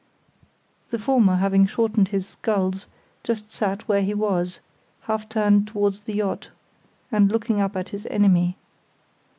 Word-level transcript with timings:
The 0.89 0.97
former, 0.97 1.35
having 1.35 1.67
shortened 1.67 2.07
his 2.07 2.25
sculls, 2.27 2.87
just 3.23 3.51
sat 3.51 3.87
where 3.87 4.01
he 4.01 4.15
was, 4.15 4.59
half 5.01 5.29
turned 5.29 5.67
towards 5.67 6.01
the 6.01 6.13
yacht 6.15 6.49
and 7.11 7.31
looking 7.31 7.61
up 7.61 7.75
at 7.75 7.89
his 7.89 8.07
enemy. 8.07 8.57